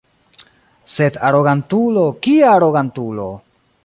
Sed 0.93 1.19
arogantulo, 1.27 2.05
kia 2.23 2.49
arogantulo! 2.55 3.29